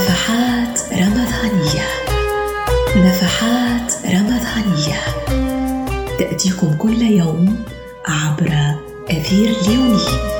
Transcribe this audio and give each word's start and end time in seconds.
نفحات 0.00 0.80
رمضانية. 0.92 1.86
نفحات 2.96 3.92
رمضانية. 4.06 5.00
تأتيكم 6.18 6.74
كل 6.76 7.02
يوم 7.02 7.64
عبر 8.06 8.52
أثير 9.10 9.56
ليوني 9.66 10.39